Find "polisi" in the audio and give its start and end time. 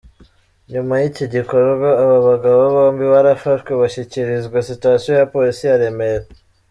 5.33-5.63